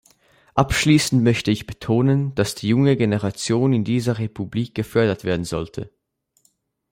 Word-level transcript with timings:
Abschließend 0.55 1.21
möchte 1.23 1.51
ich 1.51 1.67
betonen, 1.67 2.33
dass 2.33 2.55
die 2.55 2.69
junge 2.69 2.97
Generation 2.97 3.71
in 3.71 3.83
dieser 3.83 4.17
Republik 4.17 4.73
gefördert 4.73 5.23
werden 5.25 5.45
sollte. 5.45 5.91